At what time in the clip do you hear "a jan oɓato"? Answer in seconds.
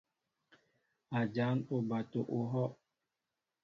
1.17-2.19